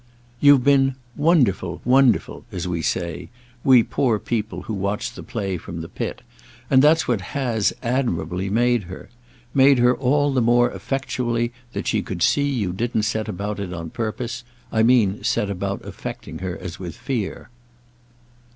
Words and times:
"You've 0.39 0.63
been 0.63 0.95
'wonderful, 1.15 1.79
wonderful,' 1.85 2.43
as 2.51 2.67
we 2.67 2.81
say—we 2.81 3.83
poor 3.83 4.17
people 4.17 4.63
who 4.63 4.73
watch 4.73 5.11
the 5.13 5.21
play 5.21 5.57
from 5.57 5.81
the 5.81 5.87
pit; 5.87 6.23
and 6.71 6.81
that's 6.81 7.07
what 7.07 7.21
has, 7.37 7.71
admirably, 7.83 8.49
made 8.49 8.85
her. 8.85 9.09
Made 9.53 9.77
her 9.77 9.95
all 9.95 10.33
the 10.33 10.41
more 10.41 10.71
effectually 10.71 11.51
that 11.73 11.85
she 11.85 12.01
could 12.01 12.23
see 12.23 12.49
you 12.49 12.73
didn't 12.73 13.03
set 13.03 13.27
about 13.29 13.59
it 13.59 13.73
on 13.73 13.91
purpose—I 13.91 14.81
mean 14.81 15.23
set 15.23 15.51
about 15.51 15.85
affecting 15.85 16.39
her 16.39 16.57
as 16.57 16.79
with 16.79 16.95
fear." 16.97 17.49